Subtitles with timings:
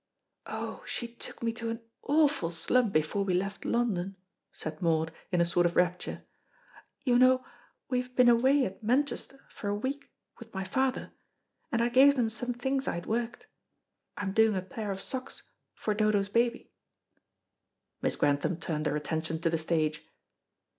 [0.47, 4.15] "Oh, she took me to an awful slum before we left London,"
[4.51, 6.23] said Maud, in a sort of rapture
[7.03, 7.45] "you know
[7.87, 10.09] we have been away at Manchester for a week
[10.39, 11.11] with my father
[11.71, 13.45] and I gave them some things I had worked.
[14.17, 15.43] I am doing a pair of socks
[15.75, 16.71] for Dodo's baby."
[18.01, 20.03] Miss Grantham turned her attention to the stage.